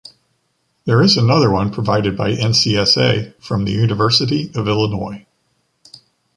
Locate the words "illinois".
4.67-5.27